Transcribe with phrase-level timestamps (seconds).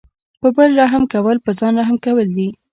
[0.41, 2.47] په بل رحم کول په ځان رحم کول دي.